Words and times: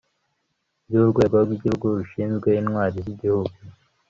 by'urwego 0.87 1.35
rw'igihugu 1.45 1.85
rushinzwe 1.97 2.49
intwari 2.61 2.97
z'igihugu 3.05 3.55